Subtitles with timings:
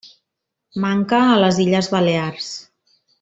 [0.85, 2.49] Manca a les Illes Balears.